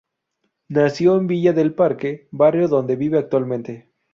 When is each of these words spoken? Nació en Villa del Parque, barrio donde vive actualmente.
Nació 0.69 1.15
en 1.15 1.27
Villa 1.27 1.53
del 1.53 1.75
Parque, 1.75 2.27
barrio 2.31 2.67
donde 2.67 2.95
vive 2.95 3.19
actualmente. 3.19 3.91